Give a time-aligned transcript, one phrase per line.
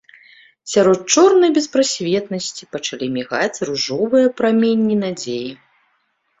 [0.71, 5.51] Сярод чорнай беспрасветнасці пачалі мігаць ружовыя праменні надзеі.